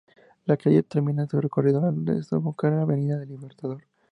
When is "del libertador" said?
3.19-3.83